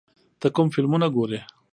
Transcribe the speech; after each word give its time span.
ته 0.39 0.47
کوم 0.55 0.67
فلمونه 0.73 1.07
ګورې؟ 1.15 1.39